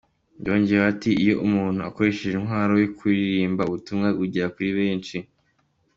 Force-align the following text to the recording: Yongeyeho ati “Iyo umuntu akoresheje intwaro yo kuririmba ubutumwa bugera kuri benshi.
Yongeyeho 0.45 0.87
ati 0.93 1.11
“Iyo 1.23 1.33
umuntu 1.45 1.79
akoresheje 1.89 2.35
intwaro 2.37 2.73
yo 2.83 2.89
kuririmba 2.97 3.61
ubutumwa 3.65 4.07
bugera 4.19 4.47
kuri 4.55 4.69
benshi. 4.79 5.17